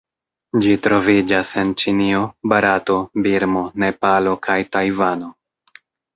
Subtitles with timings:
[0.65, 2.21] Ĝi troviĝas en Ĉinio,
[2.55, 5.33] Barato, Birmo, Nepalo kaj Tajvano.